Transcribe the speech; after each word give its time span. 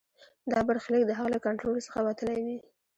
دا 0.51 0.59
برخلیک 0.67 1.03
د 1.07 1.11
هغه 1.17 1.29
له 1.35 1.39
کنټرول 1.45 1.77
څخه 1.87 1.99
وتلی 2.07 2.39
وي. 2.45 2.57